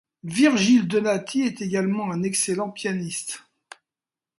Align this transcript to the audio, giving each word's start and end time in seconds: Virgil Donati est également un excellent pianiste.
Virgil 0.23 0.87
Donati 0.87 1.43
est 1.43 1.61
également 1.61 2.09
un 2.09 2.23
excellent 2.23 2.71
pianiste. 2.71 3.43